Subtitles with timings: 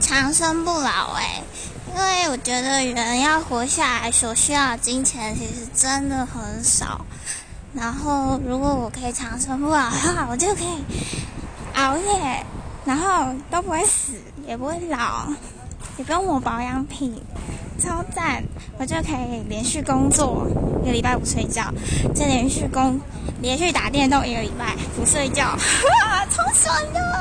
[0.00, 1.42] 长生不老哎，
[1.88, 7.04] 因为我觉得人要活下来所需要的金钱其实真的很少。
[7.72, 10.84] 然后如果我可以长生不老的话，我就可以
[11.74, 12.44] 熬夜，
[12.84, 14.12] 然后都不会死，
[14.46, 15.28] 也不会老，
[15.96, 17.20] 也不用抹保养品，
[17.80, 18.44] 超赞！
[18.78, 20.46] 我就可以连续工作
[20.82, 21.72] 一个礼拜不睡觉，
[22.14, 23.00] 再连续工
[23.40, 25.56] 连续打电动一个礼拜不睡觉，
[26.30, 27.13] 超爽的！